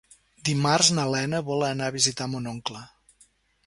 [0.47, 2.87] Dimarts na Lena vol anar a visitar mon oncle.